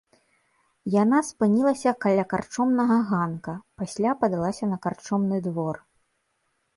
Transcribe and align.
Яна 1.01 1.17
спынілася 1.27 1.91
каля 2.05 2.23
карчомнага 2.31 2.97
ганка, 3.09 3.53
пасля 3.81 4.15
падалася 4.23 4.65
на 4.73 4.77
карчомны 4.87 5.37
двор. 5.49 5.75